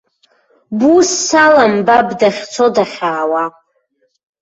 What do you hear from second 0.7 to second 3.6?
Бусс алам, баб дахьцо, дахьаауа.